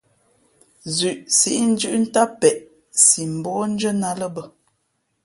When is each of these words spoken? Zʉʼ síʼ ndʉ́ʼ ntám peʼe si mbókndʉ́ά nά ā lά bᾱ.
Zʉʼ 0.95 1.19
síʼ 1.37 1.57
ndʉ́ʼ 1.71 1.95
ntám 2.01 2.29
peʼe 2.39 2.59
si 3.03 3.21
mbókndʉ́ά 3.37 3.91
nά 4.01 4.07
ā 4.13 4.17
lά 4.19 4.27
bᾱ. 4.35 4.43